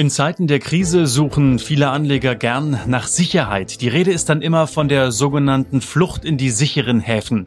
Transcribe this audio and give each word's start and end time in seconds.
In 0.00 0.08
Zeiten 0.08 0.46
der 0.46 0.60
Krise 0.60 1.06
suchen 1.06 1.58
viele 1.58 1.90
Anleger 1.90 2.34
gern 2.34 2.80
nach 2.86 3.06
Sicherheit. 3.06 3.82
Die 3.82 3.88
Rede 3.88 4.10
ist 4.10 4.30
dann 4.30 4.40
immer 4.40 4.66
von 4.66 4.88
der 4.88 5.12
sogenannten 5.12 5.82
Flucht 5.82 6.24
in 6.24 6.38
die 6.38 6.48
sicheren 6.48 7.00
Häfen. 7.00 7.44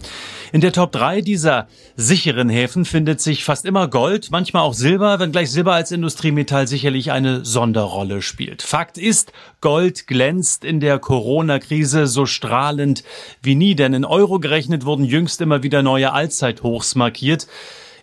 In 0.51 0.61
der 0.61 0.71
Top 0.71 0.91
3 0.91 1.21
dieser 1.21 1.67
sicheren 1.95 2.49
Häfen 2.49 2.85
findet 2.85 3.21
sich 3.21 3.43
fast 3.43 3.65
immer 3.65 3.87
Gold, 3.87 4.29
manchmal 4.29 4.61
auch 4.61 4.75
Silber, 4.75 5.19
wenngleich 5.19 5.49
Silber 5.49 5.73
als 5.73 5.91
Industriemetall 5.91 6.67
sicherlich 6.67 7.11
eine 7.11 7.43
Sonderrolle 7.43 8.21
spielt. 8.21 8.61
Fakt 8.61 8.99
ist, 8.99 9.33
Gold 9.59 10.05
glänzt 10.05 10.63
in 10.63 10.79
der 10.79 10.99
Corona-Krise 10.99 12.05
so 12.05 12.27
strahlend 12.27 13.03
wie 13.41 13.55
nie, 13.55 13.73
denn 13.73 13.95
in 13.95 14.05
Euro 14.05 14.37
gerechnet 14.37 14.85
wurden 14.85 15.05
jüngst 15.05 15.41
immer 15.41 15.63
wieder 15.63 15.81
neue 15.81 16.13
Allzeithochs 16.13 16.93
markiert. 16.93 17.47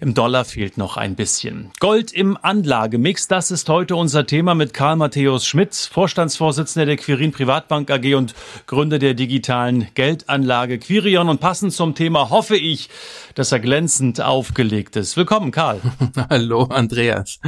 Im 0.03 0.15
Dollar 0.15 0.47
fehlt 0.47 0.79
noch 0.79 0.97
ein 0.97 1.15
bisschen. 1.15 1.73
Gold 1.79 2.11
im 2.11 2.39
Anlagemix, 2.41 3.29
das 3.29 3.51
ist 3.51 3.69
heute 3.69 3.97
unser 3.97 4.25
Thema 4.25 4.55
mit 4.55 4.73
Karl 4.73 4.97
Matthäus 4.97 5.45
Schmitz, 5.45 5.85
Vorstandsvorsitzender 5.85 6.87
der 6.87 6.97
Quirin 6.97 7.33
Privatbank 7.33 7.91
AG 7.91 8.15
und 8.15 8.35
Gründer 8.67 8.99
der 8.99 9.13
digitalen 9.13 9.89
Geldanlage 9.93 10.79
Quirion. 10.79 11.29
Und 11.29 11.41
passend 11.41 11.75
zum 11.75 11.95
Thema 11.95 12.31
hoffe 12.31 12.57
ich, 12.57 12.89
dass 13.35 13.53
er 13.53 13.61
glänzend 13.61 14.23
aufgelegt 14.23 14.97
ist. 14.97 15.19
Willkommen, 15.19 15.51
Karl. 15.51 15.83
Hallo, 16.31 16.63
Andreas. 16.63 17.39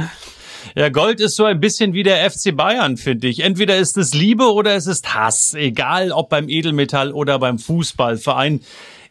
Ja, 0.75 0.89
Gold 0.89 1.21
ist 1.21 1.35
so 1.35 1.45
ein 1.45 1.59
bisschen 1.59 1.93
wie 1.93 2.03
der 2.03 2.29
FC 2.29 2.55
Bayern, 2.55 2.97
finde 2.97 3.29
ich. 3.29 3.39
Entweder 3.39 3.77
ist 3.77 3.97
es 3.97 4.13
Liebe 4.13 4.53
oder 4.53 4.75
es 4.75 4.85
ist 4.85 5.15
Hass. 5.15 5.55
Egal 5.55 6.11
ob 6.11 6.29
beim 6.29 6.47
Edelmetall 6.47 7.13
oder 7.13 7.39
beim 7.39 7.57
Fußballverein. 7.57 8.61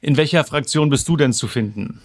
In 0.01 0.17
welcher 0.17 0.45
Fraktion 0.45 0.91
bist 0.91 1.09
du 1.09 1.17
denn 1.17 1.33
zu 1.33 1.49
finden? 1.49 2.01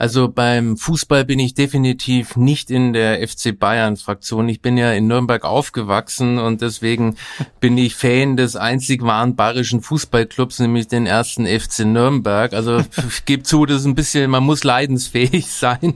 Also 0.00 0.28
beim 0.28 0.78
Fußball 0.78 1.26
bin 1.26 1.38
ich 1.38 1.52
definitiv 1.52 2.34
nicht 2.34 2.70
in 2.70 2.94
der 2.94 3.18
FC 3.28 3.58
Bayern 3.58 3.98
Fraktion. 3.98 4.48
Ich 4.48 4.62
bin 4.62 4.78
ja 4.78 4.92
in 4.92 5.06
Nürnberg 5.06 5.44
aufgewachsen 5.44 6.38
und 6.38 6.62
deswegen 6.62 7.16
bin 7.60 7.76
ich 7.76 7.96
Fan 7.96 8.38
des 8.38 8.56
einzig 8.56 9.02
wahren 9.02 9.36
bayerischen 9.36 9.82
Fußballclubs, 9.82 10.60
nämlich 10.60 10.88
den 10.88 11.04
ersten 11.04 11.44
FC 11.46 11.80
Nürnberg. 11.80 12.54
Also 12.54 12.78
ich 13.08 13.26
gebe 13.26 13.42
zu, 13.42 13.66
das 13.66 13.82
ist 13.82 13.86
ein 13.86 13.94
bisschen, 13.94 14.30
man 14.30 14.42
muss 14.42 14.64
leidensfähig 14.64 15.46
sein. 15.52 15.92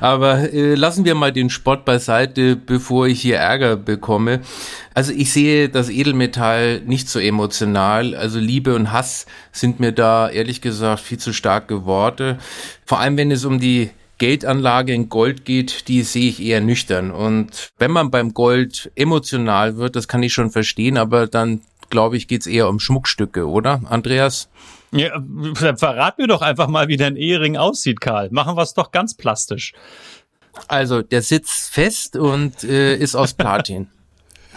Aber 0.00 0.52
äh, 0.52 0.76
lassen 0.76 1.04
wir 1.04 1.16
mal 1.16 1.32
den 1.32 1.50
Sport 1.50 1.84
beiseite, 1.84 2.54
bevor 2.54 3.08
ich 3.08 3.20
hier 3.20 3.38
Ärger 3.38 3.74
bekomme. 3.76 4.40
Also 4.98 5.12
ich 5.12 5.32
sehe 5.32 5.68
das 5.68 5.90
Edelmetall 5.90 6.80
nicht 6.80 7.08
so 7.08 7.20
emotional. 7.20 8.16
Also 8.16 8.40
Liebe 8.40 8.74
und 8.74 8.90
Hass 8.90 9.26
sind 9.52 9.78
mir 9.78 9.92
da 9.92 10.28
ehrlich 10.28 10.60
gesagt 10.60 11.00
viel 11.00 11.18
zu 11.18 11.32
starke 11.32 11.84
Worte. 11.84 12.38
Vor 12.84 12.98
allem, 12.98 13.16
wenn 13.16 13.30
es 13.30 13.44
um 13.48 13.58
die 13.58 13.90
Geldanlage 14.18 14.92
in 14.92 15.08
Gold 15.08 15.44
geht, 15.44 15.88
die 15.88 16.02
sehe 16.02 16.28
ich 16.28 16.42
eher 16.42 16.60
nüchtern. 16.60 17.10
Und 17.10 17.70
wenn 17.78 17.90
man 17.90 18.10
beim 18.10 18.34
Gold 18.34 18.90
emotional 18.94 19.76
wird, 19.76 19.96
das 19.96 20.08
kann 20.08 20.22
ich 20.22 20.32
schon 20.32 20.50
verstehen, 20.50 20.96
aber 20.96 21.26
dann 21.26 21.62
glaube 21.90 22.16
ich, 22.16 22.28
geht's 22.28 22.46
eher 22.46 22.68
um 22.68 22.80
Schmuckstücke, 22.80 23.48
oder, 23.48 23.80
Andreas? 23.88 24.48
Ja, 24.90 25.22
verrat 25.54 26.18
mir 26.18 26.26
doch 26.26 26.42
einfach 26.42 26.68
mal, 26.68 26.88
wie 26.88 26.96
dein 26.96 27.16
Ehering 27.16 27.56
aussieht, 27.56 28.00
Karl. 28.00 28.28
Machen 28.30 28.56
wir 28.56 28.62
es 28.62 28.74
doch 28.74 28.90
ganz 28.90 29.14
plastisch. 29.14 29.72
Also, 30.66 31.02
der 31.02 31.22
sitzt 31.22 31.70
fest 31.72 32.16
und 32.16 32.64
äh, 32.64 32.96
ist 32.96 33.14
aus 33.14 33.34
Platin. 33.34 33.88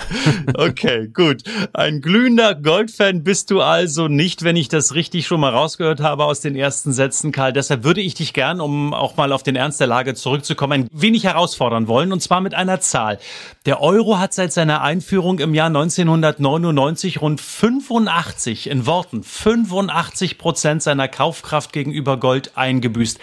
Okay, 0.53 1.07
gut. 1.07 1.43
Ein 1.73 2.01
glühender 2.01 2.55
Goldfan 2.55 3.23
bist 3.23 3.51
du 3.51 3.61
also 3.61 4.07
nicht, 4.07 4.43
wenn 4.43 4.55
ich 4.55 4.67
das 4.67 4.95
richtig 4.95 5.27
schon 5.27 5.39
mal 5.39 5.51
rausgehört 5.51 6.01
habe 6.01 6.25
aus 6.25 6.41
den 6.41 6.55
ersten 6.55 6.93
Sätzen, 6.93 7.31
Karl. 7.31 7.53
Deshalb 7.53 7.83
würde 7.83 8.01
ich 8.01 8.13
dich 8.13 8.33
gern, 8.33 8.61
um 8.61 8.93
auch 8.93 9.17
mal 9.17 9.31
auf 9.31 9.43
den 9.43 9.55
Ernst 9.55 9.79
der 9.79 9.87
Lage 9.87 10.13
zurückzukommen, 10.13 10.73
ein 10.83 10.87
wenig 10.91 11.23
herausfordern 11.23 11.87
wollen, 11.87 12.11
und 12.11 12.21
zwar 12.21 12.41
mit 12.41 12.53
einer 12.53 12.79
Zahl. 12.81 13.19
Der 13.65 13.81
Euro 13.81 14.19
hat 14.19 14.33
seit 14.33 14.53
seiner 14.53 14.81
Einführung 14.81 15.39
im 15.39 15.53
Jahr 15.53 15.67
1999 15.67 17.21
rund 17.21 17.41
85, 17.41 18.69
in 18.69 18.85
Worten, 18.85 19.23
85 19.23 20.37
Prozent 20.37 20.83
seiner 20.83 21.07
Kaufkraft 21.07 21.73
gegenüber 21.73 22.17
Gold 22.17 22.57
eingebüßt. 22.57 23.19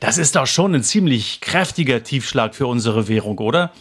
Das 0.00 0.18
ist 0.18 0.36
doch 0.36 0.46
schon 0.46 0.74
ein 0.74 0.82
ziemlich 0.82 1.40
kräftiger 1.40 2.02
Tiefschlag 2.02 2.54
für 2.54 2.66
unsere 2.66 3.08
Währung, 3.08 3.38
oder? 3.38 3.72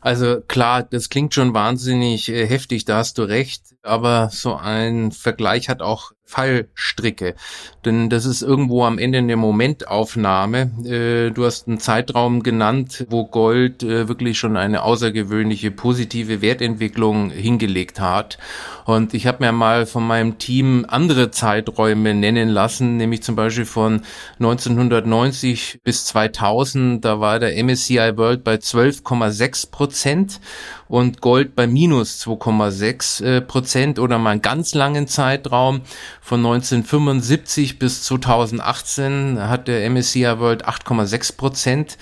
Also 0.00 0.40
klar, 0.40 0.82
das 0.82 1.08
klingt 1.08 1.34
schon 1.34 1.52
wahnsinnig 1.54 2.28
äh, 2.28 2.46
heftig, 2.46 2.84
da 2.84 2.98
hast 2.98 3.18
du 3.18 3.22
recht, 3.22 3.74
aber 3.82 4.30
so 4.32 4.54
ein 4.54 5.12
Vergleich 5.12 5.68
hat 5.68 5.82
auch 5.82 6.12
Fallstricke. 6.30 7.34
Denn 7.84 8.08
das 8.08 8.24
ist 8.24 8.42
irgendwo 8.42 8.84
am 8.84 8.98
Ende 8.98 9.18
eine 9.18 9.36
Momentaufnahme. 9.36 10.70
Äh, 10.84 11.30
du 11.30 11.44
hast 11.44 11.66
einen 11.66 11.80
Zeitraum 11.80 12.42
genannt, 12.42 13.06
wo 13.10 13.26
Gold 13.26 13.82
äh, 13.82 14.08
wirklich 14.08 14.38
schon 14.38 14.56
eine 14.56 14.82
außergewöhnliche 14.82 15.70
positive 15.70 16.40
Wertentwicklung 16.40 17.30
hingelegt 17.30 18.00
hat. 18.00 18.38
Und 18.84 19.14
ich 19.14 19.26
habe 19.26 19.44
mir 19.44 19.52
mal 19.52 19.86
von 19.86 20.06
meinem 20.06 20.38
Team 20.38 20.84
andere 20.88 21.30
Zeiträume 21.30 22.14
nennen 22.14 22.48
lassen, 22.48 22.96
nämlich 22.96 23.22
zum 23.22 23.36
Beispiel 23.36 23.64
von 23.64 24.02
1990 24.38 25.80
bis 25.82 26.04
2000. 26.06 27.04
Da 27.04 27.20
war 27.20 27.38
der 27.38 27.62
MSCI 27.62 28.16
World 28.16 28.44
bei 28.44 28.54
12,6 28.54 29.70
Prozent 29.70 30.40
und 30.88 31.20
Gold 31.20 31.54
bei 31.54 31.68
minus 31.68 32.20
2,6 32.26 33.24
äh, 33.24 33.40
Prozent 33.40 33.98
oder 33.98 34.18
mal 34.18 34.30
einen 34.30 34.42
ganz 34.42 34.74
langen 34.74 35.06
Zeitraum 35.06 35.82
von 36.20 36.40
1975 36.40 37.78
bis 37.78 38.02
2018 38.04 39.38
hat 39.40 39.68
der 39.68 39.88
MSCI 39.88 40.38
World 40.38 40.66
8,6 40.66 41.36
Prozent 41.36 41.98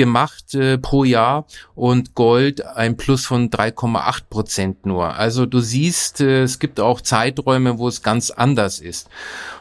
gemacht 0.00 0.54
äh, 0.54 0.78
pro 0.78 1.04
Jahr 1.04 1.46
und 1.74 2.14
Gold 2.14 2.64
ein 2.64 2.96
Plus 2.96 3.26
von 3.26 3.50
3,8 3.50 4.22
Prozent 4.30 4.86
nur. 4.86 5.14
Also 5.16 5.44
du 5.44 5.60
siehst, 5.60 6.22
äh, 6.22 6.42
es 6.42 6.58
gibt 6.58 6.80
auch 6.80 7.02
Zeiträume, 7.02 7.78
wo 7.78 7.86
es 7.86 8.02
ganz 8.02 8.30
anders 8.30 8.78
ist. 8.78 9.10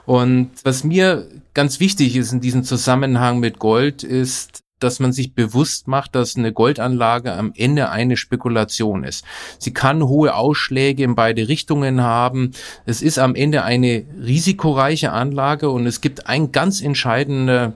Und 0.06 0.52
was 0.64 0.86
mir 0.86 1.28
ganz 1.54 1.82
wichtig 1.82 2.16
ist 2.16 2.32
in 2.32 2.40
diesem 2.40 2.64
Zusammenhang 2.64 3.40
mit 3.40 3.60
Gold 3.60 4.04
ist, 4.04 4.64
dass 4.80 5.00
man 5.00 5.12
sich 5.12 5.34
bewusst 5.34 5.88
macht, 5.88 6.16
dass 6.16 6.36
eine 6.36 6.52
Goldanlage 6.52 7.34
am 7.34 7.54
Ende 7.56 7.90
eine 7.90 8.18
Spekulation 8.18 9.04
ist. 9.04 9.26
Sie 9.58 9.74
kann 9.74 10.04
hohe 10.04 10.36
Ausschläge 10.36 11.04
in 11.04 11.16
beide 11.16 11.48
Richtungen 11.48 12.02
haben. 12.02 12.52
Es 12.86 13.02
ist 13.02 13.20
am 13.20 13.36
Ende 13.36 13.64
eine 13.64 14.06
risikoreiche 14.22 15.12
Anlage 15.12 15.70
und 15.70 15.86
es 15.86 16.02
gibt 16.02 16.28
ein 16.28 16.52
ganz 16.52 16.82
entscheidender 16.82 17.74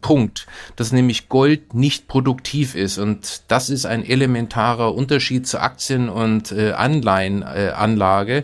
Punkt, 0.00 0.46
dass 0.76 0.92
nämlich 0.92 1.28
Gold 1.28 1.74
nicht 1.74 2.06
produktiv 2.08 2.74
ist. 2.74 2.98
Und 2.98 3.42
das 3.48 3.70
ist 3.70 3.86
ein 3.86 4.04
elementarer 4.04 4.94
Unterschied 4.94 5.46
zu 5.46 5.60
Aktien- 5.60 6.08
und 6.08 6.52
äh, 6.52 6.72
Anleihenanlage, 6.72 8.38
äh, 8.38 8.42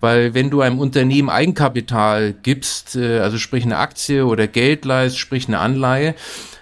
weil 0.00 0.34
wenn 0.34 0.50
du 0.50 0.60
einem 0.60 0.78
Unternehmen 0.78 1.30
Eigenkapital 1.30 2.34
gibst, 2.42 2.96
äh, 2.96 3.20
also 3.20 3.38
sprich 3.38 3.64
eine 3.64 3.78
Aktie 3.78 4.26
oder 4.26 4.46
Geld 4.46 4.84
leist, 4.84 5.18
sprich 5.18 5.48
eine 5.48 5.58
Anleihe, 5.58 6.14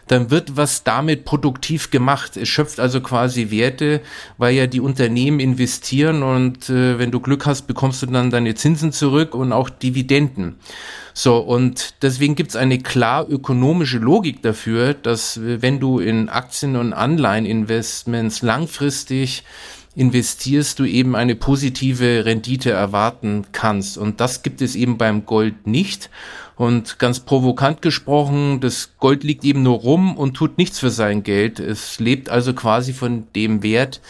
dann 0.06 0.30
wird 0.30 0.56
was 0.56 0.84
damit 0.84 1.24
produktiv 1.24 1.90
gemacht. 1.90 2.36
Es 2.36 2.48
schöpft 2.48 2.80
also 2.80 3.00
quasi 3.00 3.50
Werte, 3.50 4.00
weil 4.38 4.54
ja 4.54 4.66
die 4.66 4.80
Unternehmen 4.80 5.40
investieren 5.40 6.22
und 6.22 6.68
äh, 6.68 6.98
wenn 6.98 7.10
du 7.10 7.20
Glück 7.20 7.46
hast, 7.46 7.62
bekommst 7.62 8.02
du 8.02 8.06
dann 8.06 8.30
deine 8.30 8.54
Zinsen 8.54 8.92
zurück 8.92 9.34
und 9.34 9.52
auch 9.52 9.70
Dividenden. 9.70 10.56
So, 11.16 11.38
und 11.38 12.02
deswegen 12.02 12.34
gibt's 12.34 12.56
eine 12.56 12.78
klar 12.78 13.28
ökonomische 13.28 13.98
Logik 13.98 14.42
dafür, 14.42 14.94
dass 14.94 15.36
äh, 15.36 15.62
wenn 15.62 15.78
du 15.78 16.00
in 16.00 16.28
Aktien- 16.28 16.76
und 16.76 16.92
Anleiheninvestments 16.92 18.42
langfristig 18.42 19.44
investierst, 19.96 20.78
du 20.78 20.84
eben 20.84 21.14
eine 21.14 21.36
positive 21.36 22.24
Rendite 22.24 22.70
erwarten 22.70 23.46
kannst. 23.52 23.96
Und 23.96 24.20
das 24.20 24.42
gibt 24.42 24.60
es 24.60 24.74
eben 24.74 24.98
beim 24.98 25.26
Gold 25.26 25.66
nicht. 25.66 26.10
Und 26.56 26.98
ganz 26.98 27.20
provokant 27.20 27.82
gesprochen, 27.82 28.60
das 28.60 28.92
Gold 28.98 29.24
liegt 29.24 29.44
eben 29.44 29.62
nur 29.62 29.78
rum 29.78 30.16
und 30.16 30.34
tut 30.34 30.58
nichts 30.58 30.78
für 30.78 30.90
sein 30.90 31.22
Geld. 31.22 31.58
Es 31.58 31.98
lebt 31.98 32.28
also 32.28 32.54
quasi 32.54 32.92
von 32.92 33.26
dem 33.34 33.62
Wert, 33.62 34.00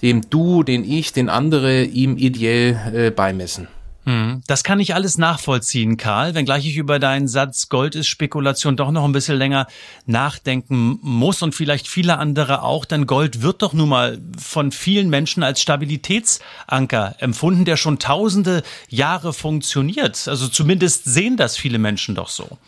dem 0.00 0.28
du, 0.28 0.62
den 0.62 0.84
ich, 0.84 1.12
den 1.12 1.28
andere 1.28 1.84
ihm 1.84 2.16
ideell 2.16 2.92
äh, 2.94 3.10
beimessen. 3.10 3.68
Hm, 4.04 4.42
das 4.48 4.64
kann 4.64 4.80
ich 4.80 4.94
alles 4.94 5.16
nachvollziehen, 5.16 5.96
Karl, 5.96 6.34
wenngleich 6.34 6.66
ich 6.66 6.76
über 6.76 6.98
deinen 6.98 7.28
Satz 7.28 7.68
Gold 7.68 7.94
ist 7.94 8.08
Spekulation 8.08 8.76
doch 8.76 8.90
noch 8.90 9.04
ein 9.04 9.12
bisschen 9.12 9.38
länger 9.38 9.68
nachdenken 10.06 10.98
muss 11.02 11.40
und 11.40 11.54
vielleicht 11.54 11.86
viele 11.86 12.18
andere 12.18 12.62
auch, 12.62 12.84
denn 12.84 13.06
Gold 13.06 13.42
wird 13.42 13.62
doch 13.62 13.72
nun 13.74 13.88
mal 13.88 14.20
von 14.36 14.72
vielen 14.72 15.08
Menschen 15.08 15.44
als 15.44 15.62
Stabilitätsanker 15.62 17.14
empfunden, 17.18 17.64
der 17.64 17.76
schon 17.76 18.00
tausende 18.00 18.64
Jahre 18.88 19.32
funktioniert. 19.32 20.26
Also 20.26 20.48
zumindest 20.48 21.04
sehen 21.04 21.36
das 21.36 21.56
viele 21.56 21.78
Menschen 21.78 22.16
doch 22.16 22.28
so. 22.28 22.58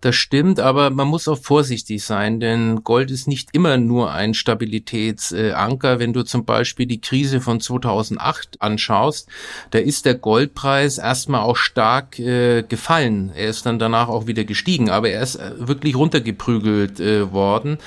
Das 0.00 0.14
stimmt, 0.14 0.60
aber 0.60 0.90
man 0.90 1.08
muss 1.08 1.26
auch 1.26 1.38
vorsichtig 1.38 2.04
sein, 2.04 2.38
denn 2.38 2.84
Gold 2.84 3.10
ist 3.10 3.26
nicht 3.26 3.48
immer 3.52 3.78
nur 3.78 4.12
ein 4.12 4.32
Stabilitätsanker. 4.32 5.98
Wenn 5.98 6.12
du 6.12 6.22
zum 6.22 6.44
Beispiel 6.44 6.86
die 6.86 7.00
Krise 7.00 7.40
von 7.40 7.60
2008 7.60 8.62
anschaust, 8.62 9.28
da 9.72 9.78
ist 9.78 10.06
der 10.06 10.14
Goldpreis 10.14 10.98
erstmal 10.98 11.40
auch 11.40 11.56
stark 11.56 12.18
äh, 12.20 12.62
gefallen. 12.62 13.32
Er 13.34 13.48
ist 13.48 13.66
dann 13.66 13.80
danach 13.80 14.08
auch 14.08 14.28
wieder 14.28 14.44
gestiegen, 14.44 14.88
aber 14.88 15.10
er 15.10 15.22
ist 15.22 15.34
äh, 15.34 15.50
wirklich 15.58 15.96
runtergeprügelt 15.96 17.00
äh, 17.00 17.32
worden. 17.32 17.78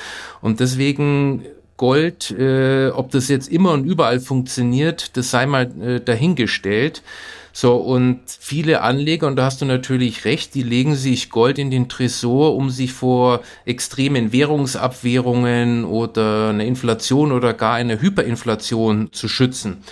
Und 0.42 0.60
deswegen 0.60 1.46
Gold, 1.78 2.30
äh, 2.32 2.90
ob 2.90 3.12
das 3.12 3.30
jetzt 3.30 3.50
immer 3.50 3.72
und 3.72 3.86
überall 3.86 4.20
funktioniert, 4.20 5.16
das 5.16 5.32
sei 5.32 5.46
mal 5.46 5.72
äh, 5.82 6.00
dahingestellt. 6.02 7.04
So, 7.54 7.76
und 7.76 8.22
viele 8.26 8.82
Anleger, 8.82 9.28
und 9.28 9.36
da 9.36 9.46
hast 9.46 9.62
du 9.62 9.66
natürlich 9.66 10.26
recht, 10.26 10.56
die 10.56 10.64
legen 10.64 10.96
sich 10.96 11.30
Gold 11.30 11.60
in 11.60 11.70
den 11.70 11.90
Tresor, 11.90 12.56
um 12.56 12.70
sich 12.70 12.94
vor 12.94 13.42
extremen 13.66 14.32
Währungsabwehrungen 14.32 15.84
oder 15.84 16.50
einer 16.50 16.64
Inflation 16.64 17.32
oder 17.32 17.54
gar 17.54 17.76
einer 17.76 18.02
Hyperinflation 18.02 19.10
zu 19.12 19.28
schützen. 19.28 19.84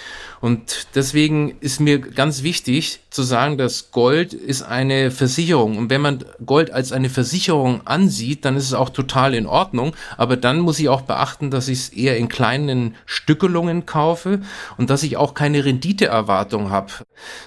Und 0.42 0.88
deswegen 0.96 1.58
ist 1.60 1.80
mir 1.80 2.00
ganz 2.00 2.44
wichtig 2.44 3.02
zu 3.10 3.24
sagen, 3.24 3.58
dass 3.58 3.92
Gold 3.92 4.34
ist 4.34 4.62
eine 4.62 5.12
Versicherung. 5.12 5.78
Und 5.78 5.90
wenn 5.90 6.02
man 6.02 6.24
Gold 6.46 6.72
als 6.72 6.92
eine 6.92 7.10
Versicherung 7.10 7.86
ansieht, 7.86 8.46
dann 8.46 8.56
ist 8.56 8.66
es 8.66 8.74
auch 8.74 8.90
total 8.90 9.34
in 9.34 9.46
Ordnung. 9.46 9.96
Aber 10.18 10.38
dann 10.38 10.60
muss 10.60 10.80
ich 10.80 10.90
auch 10.90 11.02
beachten, 11.02 11.52
dass 11.52 11.68
ich 11.68 11.80
es 11.80 11.90
eher 11.90 12.18
in 12.18 12.30
kleinen 12.30 12.96
Stückelungen 13.06 13.86
kaufe 13.86 14.42
und 14.78 14.90
dass 14.90 15.04
ich 15.04 15.18
auch 15.18 15.34
keine 15.34 15.66
Renditeerwartung 15.66 16.70
habe. 16.70 16.94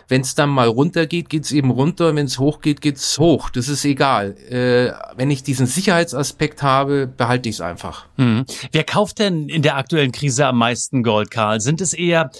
Wenn 0.08 0.20
es 0.20 0.34
dann 0.34 0.50
mal 0.50 0.68
runtergeht, 0.68 1.30
geht 1.30 1.44
es 1.44 1.52
eben 1.52 1.70
runter. 1.70 2.14
Wenn 2.14 2.26
es 2.26 2.38
hochgeht, 2.38 2.80
geht 2.80 2.96
es 2.96 3.18
hoch. 3.18 3.48
Das 3.50 3.68
ist 3.68 3.84
egal. 3.84 4.36
Äh, 4.50 4.92
wenn 5.16 5.30
ich 5.30 5.42
diesen 5.42 5.66
Sicherheitsaspekt 5.66 6.62
habe, 6.62 7.06
behalte 7.06 7.48
ich 7.48 7.56
es 7.56 7.60
einfach. 7.60 8.06
Hm. 8.18 8.44
Wer 8.72 8.84
kauft 8.84 9.18
denn 9.18 9.48
in 9.48 9.62
der 9.62 9.76
aktuellen 9.76 10.12
Krise 10.12 10.46
am 10.46 10.58
meisten 10.58 11.02
Gold, 11.02 11.30
Karl? 11.30 11.60
Sind 11.60 11.80
es 11.80 11.94
eher 11.94 12.30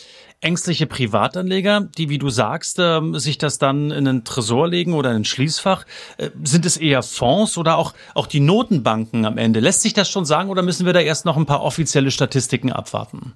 ängstliche 0.43 0.87
Privatanleger, 0.87 1.89
die, 1.97 2.09
wie 2.11 2.19
du 2.19 2.29
sagst, 2.29 2.79
äh, 2.79 3.01
sich 3.15 3.39
das 3.39 3.59
dann 3.59 3.91
in 3.91 4.07
einen 4.07 4.25
Tresor 4.25 4.69
legen 4.69 4.93
oder 4.93 5.11
in 5.11 5.19
ein 5.19 5.25
Schließfach? 5.25 5.87
Äh, 6.19 6.31
sind 6.45 6.67
es 6.67 6.77
eher 6.77 7.03
Fonds 7.03 7.57
oder 7.57 7.79
auch, 7.79 7.95
auch 8.15 8.27
die 8.27 8.41
Notenbanken 8.41 9.25
am 9.25 9.39
Ende? 9.39 9.61
Lässt 9.61 9.83
sich 9.83 9.95
das 9.95 10.11
schon 10.11 10.25
sagen 10.25 10.51
oder 10.51 10.63
müssen 10.63 10.85
wir 10.85 10.93
da 10.93 11.01
erst 11.01 11.25
noch 11.25 11.37
ein 11.37 11.47
paar 11.47 11.63
offizielle 11.63 12.11
Statistiken 12.11 12.73
abwarten? 12.73 13.33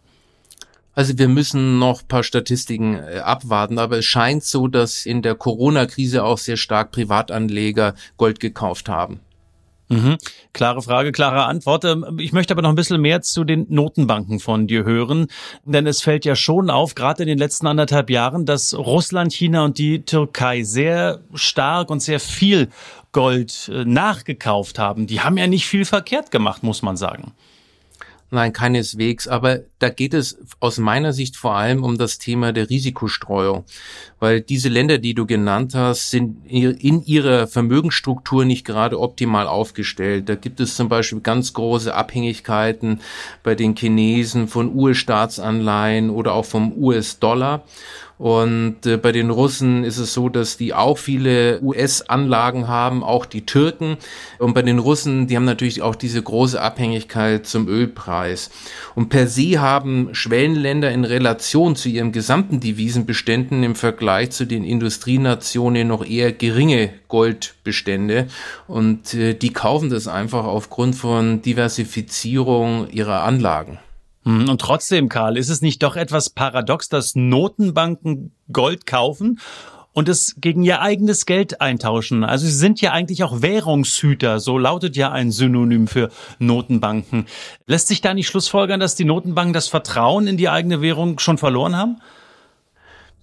Also 0.94 1.16
wir 1.18 1.28
müssen 1.28 1.78
noch 1.78 2.02
ein 2.02 2.08
paar 2.08 2.22
Statistiken 2.24 2.96
äh, 2.96 3.18
abwarten, 3.18 3.78
aber 3.78 3.98
es 3.98 4.04
scheint 4.04 4.42
so, 4.42 4.66
dass 4.66 5.06
in 5.06 5.22
der 5.22 5.36
Corona-Krise 5.36 6.24
auch 6.24 6.38
sehr 6.38 6.56
stark 6.56 6.90
Privatanleger 6.90 7.94
Gold 8.16 8.40
gekauft 8.40 8.88
haben. 8.88 9.20
Mhm. 9.88 10.16
Klare 10.52 10.82
Frage, 10.82 11.12
klare 11.12 11.44
Antwort. 11.44 11.84
Ähm, 11.84 12.18
ich 12.18 12.32
möchte 12.32 12.52
aber 12.52 12.62
noch 12.62 12.70
ein 12.70 12.74
bisschen 12.74 13.00
mehr 13.00 13.22
zu 13.22 13.44
den 13.44 13.66
Notenbanken 13.68 14.40
von 14.40 14.66
dir 14.66 14.84
hören, 14.84 15.28
denn 15.64 15.86
es 15.86 16.02
fällt 16.02 16.24
ja 16.24 16.34
schon 16.34 16.70
auf, 16.70 16.94
gerade 16.94 17.22
in 17.22 17.28
den 17.28 17.38
letzten 17.38 17.66
anderthalb 17.66 18.10
Jahren, 18.10 18.46
dass 18.46 18.76
Russland, 18.76 19.32
China 19.32 19.64
und 19.64 19.78
die 19.78 20.04
Türkei 20.04 20.62
sehr 20.62 21.20
stark 21.34 21.90
und 21.90 22.00
sehr 22.00 22.18
viel 22.18 22.68
Gold 23.12 23.70
äh, 23.72 23.84
nachgekauft 23.84 24.78
haben. 24.78 25.06
Die 25.06 25.20
haben 25.20 25.38
ja 25.38 25.46
nicht 25.46 25.66
viel 25.66 25.84
verkehrt 25.84 26.30
gemacht, 26.30 26.62
muss 26.62 26.82
man 26.82 26.96
sagen. 26.96 27.32
Nein, 28.30 28.52
keineswegs. 28.52 29.28
Aber 29.28 29.60
da 29.78 29.90
geht 29.90 30.14
es 30.14 30.38
aus 30.58 30.78
meiner 30.78 31.12
Sicht 31.12 31.36
vor 31.36 31.54
allem 31.54 31.84
um 31.84 31.98
das 31.98 32.18
Thema 32.18 32.52
der 32.52 32.70
Risikostreuung. 32.70 33.64
Weil 34.18 34.40
diese 34.40 34.70
Länder, 34.70 34.96
die 34.96 35.12
du 35.12 35.26
genannt 35.26 35.74
hast, 35.74 36.10
sind 36.10 36.46
in 36.46 37.02
ihrer 37.04 37.46
Vermögensstruktur 37.46 38.46
nicht 38.46 38.64
gerade 38.64 38.98
optimal 38.98 39.46
aufgestellt. 39.46 40.28
Da 40.28 40.34
gibt 40.34 40.60
es 40.60 40.76
zum 40.76 40.88
Beispiel 40.88 41.20
ganz 41.20 41.52
große 41.52 41.94
Abhängigkeiten 41.94 43.00
bei 43.42 43.54
den 43.54 43.76
Chinesen 43.76 44.48
von 44.48 44.74
US-Staatsanleihen 44.74 46.08
oder 46.08 46.32
auch 46.32 46.46
vom 46.46 46.72
US-Dollar. 46.78 47.64
Und 48.18 48.86
äh, 48.86 48.96
bei 48.96 49.12
den 49.12 49.28
Russen 49.28 49.84
ist 49.84 49.98
es 49.98 50.14
so, 50.14 50.30
dass 50.30 50.56
die 50.56 50.72
auch 50.72 50.96
viele 50.96 51.60
US-Anlagen 51.60 52.66
haben, 52.66 53.04
auch 53.04 53.26
die 53.26 53.44
Türken. 53.44 53.98
Und 54.38 54.54
bei 54.54 54.62
den 54.62 54.78
Russen, 54.78 55.26
die 55.26 55.36
haben 55.36 55.44
natürlich 55.44 55.82
auch 55.82 55.94
diese 55.94 56.22
große 56.22 56.60
Abhängigkeit 56.60 57.46
zum 57.46 57.68
Ölpreis. 57.68 58.50
Und 58.94 59.10
per 59.10 59.26
se 59.26 59.60
haben 59.66 60.14
Schwellenländer 60.14 60.92
in 60.92 61.04
Relation 61.04 61.74
zu 61.74 61.88
ihren 61.88 62.12
gesamten 62.12 62.60
Devisenbeständen 62.60 63.62
im 63.64 63.74
Vergleich 63.74 64.30
zu 64.30 64.46
den 64.46 64.64
Industrienationen 64.64 65.88
noch 65.88 66.04
eher 66.04 66.32
geringe 66.32 66.90
Goldbestände. 67.08 68.28
Und 68.68 69.12
äh, 69.14 69.34
die 69.34 69.52
kaufen 69.52 69.90
das 69.90 70.06
einfach 70.06 70.44
aufgrund 70.44 70.94
von 70.94 71.42
Diversifizierung 71.42 72.88
ihrer 72.90 73.24
Anlagen. 73.24 73.78
Hm, 74.22 74.48
und 74.48 74.60
trotzdem, 74.60 75.08
Karl, 75.08 75.36
ist 75.36 75.50
es 75.50 75.60
nicht 75.60 75.82
doch 75.82 75.96
etwas 75.96 76.30
paradox, 76.30 76.88
dass 76.88 77.16
Notenbanken 77.16 78.32
Gold 78.52 78.86
kaufen 78.86 79.40
und 79.96 80.10
es 80.10 80.36
gegen 80.42 80.62
ihr 80.62 80.82
eigenes 80.82 81.24
Geld 81.24 81.62
eintauschen. 81.62 82.22
Also 82.22 82.44
sie 82.44 82.52
sind 82.52 82.82
ja 82.82 82.92
eigentlich 82.92 83.24
auch 83.24 83.40
Währungshüter, 83.40 84.40
so 84.40 84.58
lautet 84.58 84.94
ja 84.94 85.10
ein 85.10 85.32
Synonym 85.32 85.88
für 85.88 86.10
Notenbanken. 86.38 87.24
Lässt 87.66 87.88
sich 87.88 88.02
da 88.02 88.12
nicht 88.12 88.26
schlussfolgern, 88.26 88.78
dass 88.78 88.94
die 88.94 89.06
Notenbanken 89.06 89.54
das 89.54 89.68
Vertrauen 89.68 90.26
in 90.26 90.36
die 90.36 90.50
eigene 90.50 90.82
Währung 90.82 91.18
schon 91.18 91.38
verloren 91.38 91.76
haben? 91.76 91.96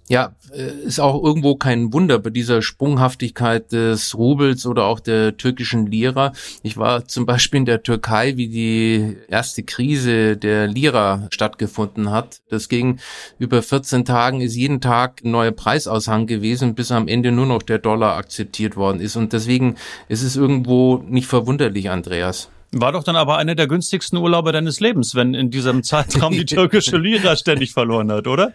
Ja, 0.09 0.35
äh, 0.53 0.85
ist 0.85 0.99
auch 0.99 1.23
irgendwo 1.23 1.55
kein 1.55 1.93
Wunder 1.93 2.19
bei 2.19 2.29
dieser 2.29 2.61
Sprunghaftigkeit 2.61 3.71
des 3.71 4.15
Rubels 4.17 4.65
oder 4.65 4.85
auch 4.85 4.99
der 4.99 5.37
türkischen 5.37 5.87
Lira. 5.87 6.33
Ich 6.61 6.75
war 6.75 7.07
zum 7.07 7.25
Beispiel 7.25 7.59
in 7.59 7.65
der 7.65 7.83
Türkei, 7.83 8.35
wie 8.35 8.49
die 8.49 9.15
erste 9.29 9.63
Krise 9.63 10.35
der 10.35 10.67
Lira 10.67 11.27
stattgefunden 11.31 12.11
hat. 12.11 12.41
Das 12.49 12.67
ging 12.67 12.99
über 13.39 13.61
14 13.63 14.03
Tagen, 14.03 14.41
ist 14.41 14.55
jeden 14.55 14.81
Tag 14.81 15.21
ein 15.23 15.31
neuer 15.31 15.51
Preisaushang 15.51 16.27
gewesen, 16.27 16.75
bis 16.75 16.91
am 16.91 17.07
Ende 17.07 17.31
nur 17.31 17.45
noch 17.45 17.61
der 17.63 17.79
Dollar 17.79 18.17
akzeptiert 18.17 18.75
worden 18.75 18.99
ist. 18.99 19.15
Und 19.15 19.31
deswegen 19.31 19.75
ist 20.09 20.21
es 20.21 20.35
irgendwo 20.35 20.97
nicht 20.97 21.27
verwunderlich, 21.27 21.89
Andreas. 21.89 22.49
War 22.75 22.91
doch 22.91 23.03
dann 23.03 23.15
aber 23.15 23.37
einer 23.37 23.53
der 23.53 23.67
günstigsten 23.67 24.17
Urlaube 24.17 24.51
deines 24.51 24.79
Lebens, 24.79 25.13
wenn 25.13 25.35
in 25.35 25.51
diesem 25.51 25.83
Zeitraum 25.83 26.33
die 26.33 26.45
türkische 26.45 26.97
Lira 26.97 27.35
ständig 27.35 27.71
verloren 27.71 28.11
hat, 28.11 28.27
oder? 28.27 28.51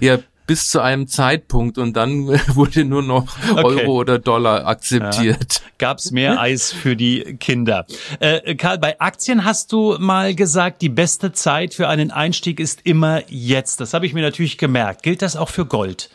Ja, 0.00 0.18
bis 0.46 0.70
zu 0.70 0.80
einem 0.80 1.06
Zeitpunkt 1.06 1.78
und 1.78 1.96
dann 1.96 2.26
wurde 2.54 2.84
nur 2.84 3.02
noch 3.02 3.36
okay. 3.50 3.62
Euro 3.62 4.00
oder 4.00 4.18
Dollar 4.18 4.66
akzeptiert. 4.66 5.54
Ja. 5.54 5.70
Gab's 5.78 6.10
mehr 6.10 6.40
Eis 6.40 6.72
für 6.72 6.96
die 6.96 7.36
Kinder. 7.38 7.86
Äh, 8.20 8.54
Karl, 8.54 8.78
bei 8.78 9.00
Aktien 9.00 9.44
hast 9.44 9.72
du 9.72 9.96
mal 9.98 10.34
gesagt, 10.34 10.82
die 10.82 10.88
beste 10.88 11.32
Zeit 11.32 11.74
für 11.74 11.88
einen 11.88 12.10
Einstieg 12.10 12.60
ist 12.60 12.80
immer 12.84 13.22
jetzt. 13.28 13.80
Das 13.80 13.94
habe 13.94 14.06
ich 14.06 14.14
mir 14.14 14.22
natürlich 14.22 14.58
gemerkt. 14.58 15.02
Gilt 15.02 15.22
das 15.22 15.36
auch 15.36 15.48
für 15.48 15.66
Gold? 15.66 16.10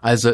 Also 0.00 0.32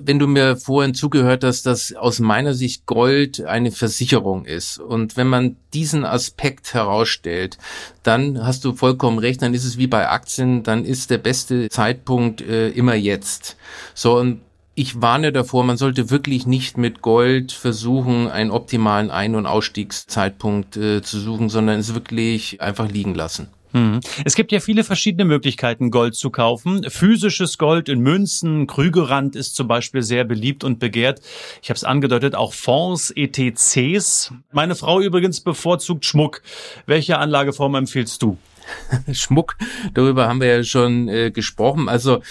wenn 0.00 0.18
du 0.18 0.26
mir 0.26 0.56
vorhin 0.56 0.94
zugehört 0.94 1.44
hast, 1.44 1.66
dass 1.66 1.92
aus 1.94 2.18
meiner 2.18 2.54
Sicht 2.54 2.86
Gold 2.86 3.44
eine 3.44 3.70
Versicherung 3.70 4.44
ist. 4.44 4.78
Und 4.78 5.16
wenn 5.16 5.26
man 5.26 5.56
diesen 5.72 6.04
Aspekt 6.04 6.74
herausstellt, 6.74 7.58
dann 8.02 8.44
hast 8.44 8.64
du 8.64 8.74
vollkommen 8.74 9.18
recht, 9.18 9.42
dann 9.42 9.54
ist 9.54 9.64
es 9.64 9.78
wie 9.78 9.86
bei 9.86 10.08
Aktien, 10.08 10.62
dann 10.62 10.84
ist 10.84 11.10
der 11.10 11.18
beste 11.18 11.68
Zeitpunkt 11.68 12.40
äh, 12.40 12.68
immer 12.70 12.94
jetzt. 12.94 13.56
So, 13.94 14.18
und 14.18 14.40
ich 14.74 15.02
warne 15.02 15.32
davor, 15.32 15.64
man 15.64 15.76
sollte 15.76 16.10
wirklich 16.10 16.46
nicht 16.46 16.78
mit 16.78 17.02
Gold 17.02 17.52
versuchen, 17.52 18.28
einen 18.28 18.50
optimalen 18.50 19.10
Ein- 19.10 19.34
und 19.34 19.46
Ausstiegszeitpunkt 19.46 20.76
äh, 20.76 21.02
zu 21.02 21.18
suchen, 21.20 21.50
sondern 21.50 21.78
es 21.78 21.94
wirklich 21.94 22.60
einfach 22.62 22.90
liegen 22.90 23.14
lassen. 23.14 23.48
Mhm. 23.72 24.00
Es 24.24 24.34
gibt 24.34 24.52
ja 24.52 24.60
viele 24.60 24.84
verschiedene 24.84 25.24
Möglichkeiten, 25.24 25.90
Gold 25.90 26.14
zu 26.14 26.30
kaufen. 26.30 26.84
Physisches 26.88 27.58
Gold 27.58 27.88
in 27.88 28.00
Münzen, 28.00 28.66
Krügerrand 28.66 29.36
ist 29.36 29.56
zum 29.56 29.68
Beispiel 29.68 30.02
sehr 30.02 30.24
beliebt 30.24 30.64
und 30.64 30.78
begehrt. 30.78 31.20
Ich 31.62 31.70
habe 31.70 31.76
es 31.76 31.84
angedeutet, 31.84 32.34
auch 32.34 32.52
Fonds, 32.52 33.12
ETCs. 33.14 34.32
Meine 34.52 34.74
Frau 34.74 35.00
übrigens 35.00 35.40
bevorzugt 35.40 36.04
Schmuck. 36.04 36.42
Welche 36.86 37.18
Anlageform 37.18 37.74
empfiehlst 37.74 38.22
du? 38.22 38.38
Schmuck, 39.12 39.56
darüber 39.94 40.28
haben 40.28 40.40
wir 40.40 40.48
ja 40.48 40.64
schon 40.64 41.08
äh, 41.08 41.30
gesprochen. 41.30 41.88
Also 41.88 42.22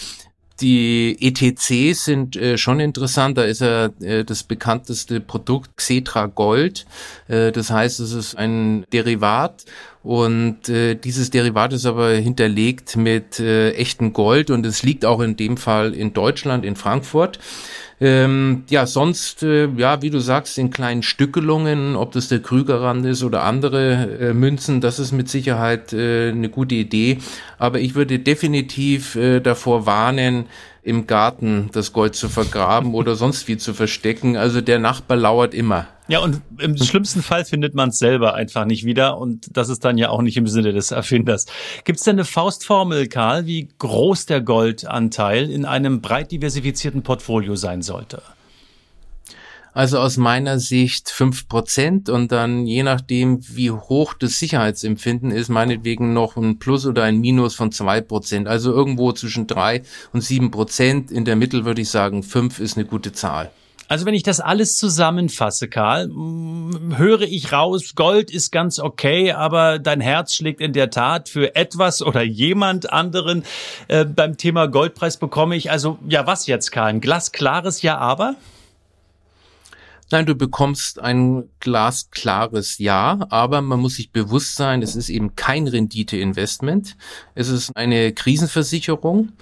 die 0.61 1.17
ETCs 1.19 2.05
sind 2.05 2.35
äh, 2.35 2.57
schon 2.57 2.79
interessant. 2.79 3.37
Da 3.37 3.43
ist 3.43 3.61
ja 3.61 3.89
äh, 3.99 4.23
das 4.23 4.43
bekannteste 4.43 5.19
Produkt 5.19 5.75
Xetra 5.75 6.27
Gold. 6.27 6.85
Äh, 7.27 7.51
das 7.51 7.71
heißt, 7.71 7.99
es 7.99 8.13
ist 8.13 8.35
ein 8.35 8.85
Derivat 8.93 9.65
Und 10.03 10.67
äh, 10.67 10.95
dieses 10.95 11.29
Derivat 11.29 11.73
ist 11.73 11.85
aber 11.85 12.09
hinterlegt 12.11 12.95
mit 12.95 13.39
äh, 13.39 13.71
echtem 13.73 14.13
Gold 14.13 14.49
und 14.49 14.65
es 14.65 14.81
liegt 14.81 15.05
auch 15.05 15.19
in 15.19 15.35
dem 15.37 15.57
Fall 15.57 15.93
in 15.93 16.13
Deutschland, 16.13 16.65
in 16.65 16.75
Frankfurt. 16.75 17.37
Ähm, 17.99 18.63
ja, 18.67 18.87
sonst, 18.87 19.43
äh, 19.43 19.67
ja, 19.77 20.01
wie 20.01 20.09
du 20.09 20.17
sagst, 20.17 20.57
in 20.57 20.71
kleinen 20.71 21.03
Stückelungen, 21.03 21.95
ob 21.95 22.13
das 22.13 22.29
der 22.29 22.39
Krügerrand 22.39 23.05
ist 23.05 23.21
oder 23.21 23.43
andere 23.43 24.17
äh, 24.19 24.33
Münzen, 24.33 24.81
das 24.81 24.97
ist 24.97 25.11
mit 25.11 25.29
Sicherheit 25.29 25.93
äh, 25.93 26.29
eine 26.29 26.49
gute 26.49 26.73
Idee. 26.73 27.19
Aber 27.59 27.79
ich 27.79 27.93
würde 27.93 28.17
definitiv 28.17 29.15
äh, 29.15 29.39
davor 29.39 29.85
warnen, 29.85 30.45
im 30.81 31.05
Garten 31.05 31.69
das 31.73 31.93
Gold 31.93 32.15
zu 32.15 32.27
vergraben 32.27 32.95
oder 32.95 33.13
sonst 33.13 33.47
wie 33.47 33.57
zu 33.57 33.75
verstecken. 33.75 34.35
Also 34.35 34.61
der 34.61 34.79
Nachbar 34.79 35.17
lauert 35.17 35.53
immer. 35.53 35.85
Ja, 36.11 36.19
und 36.19 36.41
im 36.57 36.75
schlimmsten 36.75 37.23
Fall 37.23 37.45
findet 37.45 37.73
man 37.73 37.87
es 37.87 37.97
selber 37.97 38.33
einfach 38.33 38.65
nicht 38.65 38.83
wieder 38.83 39.17
und 39.17 39.47
das 39.55 39.69
ist 39.69 39.85
dann 39.85 39.97
ja 39.97 40.09
auch 40.09 40.21
nicht 40.21 40.35
im 40.35 40.45
Sinne 40.45 40.73
des 40.73 40.91
Erfinders. 40.91 41.45
Gibt 41.85 41.99
es 41.99 42.03
denn 42.03 42.17
eine 42.17 42.25
Faustformel, 42.25 43.07
Karl, 43.07 43.45
wie 43.45 43.69
groß 43.77 44.25
der 44.25 44.41
Goldanteil 44.41 45.49
in 45.49 45.63
einem 45.63 46.01
breit 46.01 46.33
diversifizierten 46.33 47.01
Portfolio 47.01 47.55
sein 47.55 47.81
sollte? 47.81 48.21
Also 49.71 49.99
aus 49.99 50.17
meiner 50.17 50.59
Sicht 50.59 51.09
fünf 51.09 51.47
Prozent 51.47 52.09
und 52.09 52.33
dann 52.33 52.65
je 52.65 52.83
nachdem, 52.83 53.39
wie 53.47 53.71
hoch 53.71 54.13
das 54.13 54.37
Sicherheitsempfinden 54.37 55.31
ist, 55.31 55.47
meinetwegen 55.47 56.11
noch 56.11 56.35
ein 56.35 56.59
Plus 56.59 56.85
oder 56.85 57.03
ein 57.03 57.21
Minus 57.21 57.55
von 57.55 57.71
zwei 57.71 58.01
Prozent. 58.01 58.49
Also 58.49 58.73
irgendwo 58.73 59.13
zwischen 59.13 59.47
drei 59.47 59.83
und 60.11 60.19
sieben 60.19 60.51
Prozent. 60.51 61.09
In 61.09 61.23
der 61.23 61.37
Mitte 61.37 61.63
würde 61.63 61.79
ich 61.79 61.89
sagen, 61.89 62.21
fünf 62.21 62.59
ist 62.59 62.75
eine 62.75 62.85
gute 62.85 63.13
Zahl. 63.13 63.49
Also 63.91 64.05
wenn 64.05 64.13
ich 64.13 64.23
das 64.23 64.39
alles 64.39 64.77
zusammenfasse, 64.77 65.67
Karl, 65.67 66.09
höre 66.95 67.23
ich 67.23 67.51
raus, 67.51 67.91
Gold 67.93 68.31
ist 68.31 68.49
ganz 68.53 68.79
okay, 68.79 69.33
aber 69.33 69.79
dein 69.79 69.99
Herz 69.99 70.33
schlägt 70.33 70.61
in 70.61 70.71
der 70.71 70.91
Tat 70.91 71.27
für 71.27 71.57
etwas 71.57 72.01
oder 72.01 72.21
jemand 72.21 72.93
anderen. 72.93 73.43
Äh, 73.89 74.05
beim 74.05 74.37
Thema 74.37 74.67
Goldpreis 74.67 75.17
bekomme 75.17 75.57
ich 75.57 75.71
also, 75.71 75.99
ja 76.07 76.25
was 76.25 76.47
jetzt, 76.47 76.71
Karl? 76.71 76.87
Ein 76.87 77.01
glasklares 77.01 77.81
Ja, 77.81 77.97
aber? 77.97 78.37
Nein, 80.09 80.25
du 80.25 80.35
bekommst 80.35 81.01
ein 81.01 81.49
glasklares 81.59 82.77
Ja, 82.77 83.27
aber 83.29 83.59
man 83.59 83.81
muss 83.81 83.95
sich 83.95 84.13
bewusst 84.13 84.55
sein, 84.55 84.83
es 84.83 84.95
ist 84.95 85.09
eben 85.09 85.35
kein 85.35 85.67
Renditeinvestment. 85.67 86.95
Es 87.35 87.49
ist 87.49 87.75
eine 87.75 88.13
Krisenversicherung. 88.13 89.33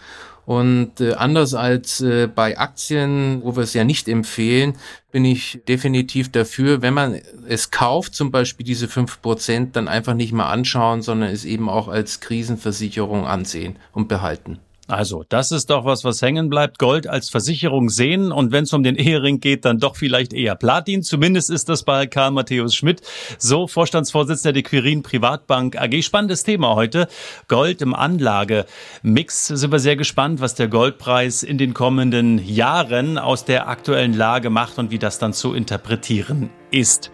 Und 0.50 1.00
äh, 1.00 1.14
anders 1.14 1.54
als 1.54 2.02
äh, 2.02 2.26
bei 2.26 2.58
Aktien, 2.58 3.44
wo 3.44 3.56
wir 3.56 3.62
es 3.62 3.76
ja 3.76 3.84
nicht 3.84 4.08
empfehlen, 4.08 4.74
bin 5.12 5.24
ich 5.24 5.62
definitiv 5.68 6.32
dafür, 6.32 6.82
wenn 6.82 6.96
man 6.96 7.22
es 7.48 7.70
kauft, 7.70 8.16
zum 8.16 8.32
Beispiel 8.32 8.66
diese 8.66 8.88
fünf 8.88 9.22
Prozent, 9.22 9.76
dann 9.76 9.88
einfach 9.88 10.16
nicht 10.16 10.34
mal 10.34 10.50
anschauen, 10.50 11.04
sondern 11.04 11.30
es 11.30 11.46
eben 11.46 11.70
auch 11.70 11.88
als 11.88 12.20
Krisenversicherung 12.20 13.28
ansehen 13.28 13.76
und 13.92 14.08
behalten. 14.08 14.58
Also, 14.90 15.24
das 15.30 15.52
ist 15.52 15.70
doch 15.70 15.86
was, 15.86 16.04
was 16.04 16.20
hängen 16.24 16.50
bleibt. 16.50 16.80
Gold 16.80 17.06
als 17.06 17.30
Versicherung 17.30 17.90
sehen 17.90 18.32
und 18.32 18.52
wenn 18.52 18.64
es 18.64 18.74
um 18.74 18.82
den 18.82 18.96
Ehering 18.96 19.40
geht, 19.40 19.64
dann 19.64 19.78
doch 19.78 19.96
vielleicht 19.96 20.34
eher 20.34 20.56
Platin. 20.56 21.04
Zumindest 21.04 21.52
ist 21.52 21.70
das 21.70 21.84
bei 21.84 22.08
Karl 22.08 22.32
Matthäus 22.32 22.74
Schmidt, 22.74 23.02
so 23.38 23.68
Vorstandsvorsitzender 23.68 24.54
der 24.54 24.64
Quirin 24.64 25.04
Privatbank 25.04 25.80
AG. 25.80 26.02
Spannendes 26.02 26.44
Thema 26.44 26.74
heute. 26.74 27.08
Gold 27.48 27.84
im 27.84 27.94
Anlagemix. 27.94 29.46
Sind 29.46 29.72
wir 29.72 29.78
sehr 29.78 29.96
gespannt, 29.96 30.42
was 30.42 30.56
der 30.56 30.68
Goldpreis 30.68 31.44
in 31.44 31.60
den 31.60 31.76
kommenden 31.76 32.44
Jahren 32.44 33.20
aus 33.20 33.46
der 33.46 33.68
aktuellen 33.68 34.16
Lage 34.16 34.50
macht 34.50 34.80
und 34.80 34.90
wie 34.90 34.98
das 34.98 35.20
dann 35.20 35.34
zu 35.34 35.54
interpretieren 35.54 36.50
ist. 36.72 37.12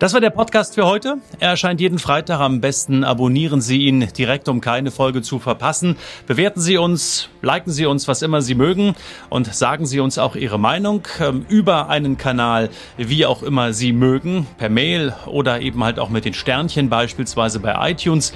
Das 0.00 0.12
war 0.14 0.20
der 0.22 0.30
Podcast 0.30 0.74
für 0.76 0.86
heute. 0.86 1.18
Er 1.40 1.50
erscheint 1.50 1.78
jeden 1.78 1.98
Freitag. 1.98 2.40
Am 2.40 2.62
besten 2.62 3.04
abonnieren 3.04 3.60
Sie 3.60 3.82
ihn 3.82 4.08
direkt, 4.16 4.48
um 4.48 4.62
keine 4.62 4.90
Folge 4.90 5.20
zu 5.20 5.38
verpassen. 5.38 5.98
Bewerten 6.26 6.62
Sie 6.62 6.78
uns, 6.78 7.28
liken 7.42 7.70
Sie 7.70 7.84
uns, 7.84 8.08
was 8.08 8.22
immer 8.22 8.40
Sie 8.40 8.54
mögen 8.54 8.94
und 9.28 9.54
sagen 9.54 9.84
Sie 9.84 10.00
uns 10.00 10.16
auch 10.16 10.36
Ihre 10.36 10.58
Meinung 10.58 11.02
ähm, 11.20 11.44
über 11.50 11.90
einen 11.90 12.16
Kanal, 12.16 12.70
wie 12.96 13.26
auch 13.26 13.42
immer 13.42 13.74
Sie 13.74 13.92
mögen, 13.92 14.46
per 14.56 14.70
Mail 14.70 15.12
oder 15.26 15.60
eben 15.60 15.84
halt 15.84 15.98
auch 15.98 16.08
mit 16.08 16.24
den 16.24 16.32
Sternchen 16.32 16.88
beispielsweise 16.88 17.60
bei 17.60 17.90
iTunes. 17.90 18.32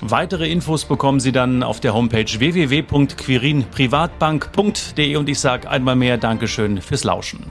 Weitere 0.00 0.48
Infos 0.48 0.84
bekommen 0.84 1.18
Sie 1.18 1.32
dann 1.32 1.64
auf 1.64 1.80
der 1.80 1.92
Homepage 1.92 2.38
www.quirinprivatbank.de 2.38 5.16
und 5.16 5.28
ich 5.28 5.40
sage 5.40 5.68
einmal 5.68 5.96
mehr 5.96 6.18
Dankeschön 6.18 6.80
fürs 6.80 7.02
Lauschen. 7.02 7.50